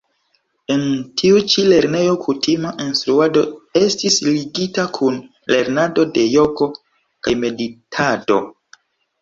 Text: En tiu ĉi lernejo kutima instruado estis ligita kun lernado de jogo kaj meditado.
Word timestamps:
En 0.75 0.85
tiu 1.21 1.41
ĉi 1.53 1.65
lernejo 1.73 2.15
kutima 2.23 2.71
instruado 2.87 3.43
estis 3.81 4.17
ligita 4.29 4.87
kun 4.99 5.21
lernado 5.55 6.07
de 6.17 6.27
jogo 6.33 6.71
kaj 7.29 7.37
meditado. 7.45 8.43